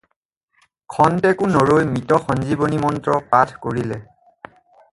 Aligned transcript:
খন্তেকো 0.93 1.49
নৰৈ 1.57 1.85
মৃত-সঞ্জীৱনী 1.91 2.81
মন্ত্ৰ 2.87 3.21
পাঠ 3.35 3.57
কৰিলে। 3.67 4.01